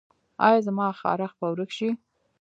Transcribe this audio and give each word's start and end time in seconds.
ایا 0.45 0.59
زما 0.67 0.87
خارښ 0.99 1.31
به 1.39 1.47
ورک 1.51 1.71
شي؟ 1.77 1.89